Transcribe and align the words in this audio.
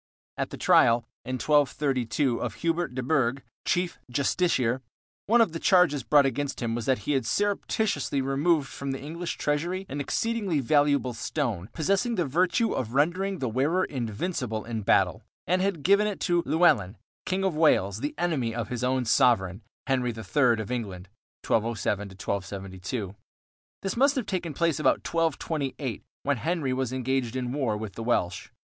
At 0.35 0.49
the 0.49 0.57
trial, 0.57 1.05
in 1.25 1.35
1232, 1.35 2.41
of 2.41 2.55
Hubert 2.55 2.95
de 2.95 3.03
Burgh, 3.03 3.43
chief 3.65 3.99
justiciar, 4.11 4.81
one 5.27 5.41
of 5.41 5.51
the 5.51 5.59
charges 5.59 6.01
brought 6.01 6.25
against 6.25 6.59
him 6.59 6.73
was 6.73 6.87
that 6.87 7.05
he 7.07 7.11
had 7.11 7.23
surreptitiously 7.23 8.19
removed 8.19 8.67
from 8.67 8.93
the 8.93 8.99
English 8.99 9.37
treasury 9.37 9.85
an 9.87 10.01
exceedingly 10.01 10.59
valuable 10.59 11.13
stone, 11.13 11.69
possessing 11.71 12.15
the 12.15 12.25
virtue 12.25 12.73
of 12.73 12.95
rendering 12.95 13.37
the 13.37 13.47
wearer 13.47 13.85
invincible 13.85 14.65
in 14.65 14.81
battle, 14.81 15.21
and 15.45 15.61
had 15.61 15.83
given 15.83 16.07
it 16.07 16.19
to 16.21 16.41
Llewellyn, 16.47 16.97
King 17.27 17.43
of 17.43 17.53
Wales, 17.55 17.99
the 17.99 18.15
enemy 18.17 18.55
of 18.55 18.69
his 18.69 18.83
own 18.83 19.05
sovereign, 19.05 19.61
Henry 19.85 20.09
III 20.09 20.57
of 20.59 20.71
England 20.71 21.09
(1207 21.47 22.07
1272). 22.09 23.13
This 23.83 23.95
must 23.95 24.15
have 24.15 24.25
taken 24.25 24.55
place 24.55 24.79
about 24.79 25.05
1228, 25.07 26.01
when 26.23 26.37
Henry 26.37 26.73
was 26.73 26.91
engaged 26.91 27.35
in 27.35 27.45
a 27.45 27.49
war 27.55 27.77
with 27.77 27.93
the 27.93 28.01
Welsh. 28.01 28.49